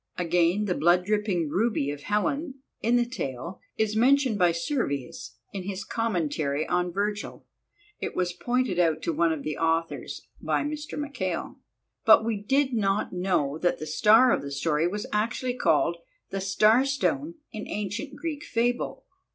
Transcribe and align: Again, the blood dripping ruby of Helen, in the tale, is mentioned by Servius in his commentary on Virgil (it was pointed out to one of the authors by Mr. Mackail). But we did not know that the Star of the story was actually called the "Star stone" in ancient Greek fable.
Again, 0.17 0.65
the 0.65 0.73
blood 0.73 1.05
dripping 1.05 1.47
ruby 1.49 1.91
of 1.91 2.01
Helen, 2.01 2.55
in 2.81 2.95
the 2.95 3.05
tale, 3.05 3.61
is 3.77 3.95
mentioned 3.95 4.39
by 4.39 4.51
Servius 4.51 5.37
in 5.53 5.61
his 5.61 5.83
commentary 5.83 6.67
on 6.67 6.91
Virgil 6.91 7.45
(it 7.99 8.15
was 8.15 8.33
pointed 8.33 8.79
out 8.79 9.03
to 9.03 9.13
one 9.13 9.31
of 9.31 9.43
the 9.43 9.59
authors 9.59 10.25
by 10.41 10.63
Mr. 10.63 10.97
Mackail). 10.97 11.59
But 12.03 12.25
we 12.25 12.35
did 12.41 12.73
not 12.73 13.13
know 13.13 13.59
that 13.59 13.77
the 13.77 13.85
Star 13.85 14.31
of 14.31 14.41
the 14.41 14.49
story 14.51 14.87
was 14.87 15.05
actually 15.13 15.53
called 15.53 15.97
the 16.31 16.41
"Star 16.41 16.83
stone" 16.83 17.35
in 17.51 17.67
ancient 17.67 18.15
Greek 18.15 18.43
fable. 18.43 19.05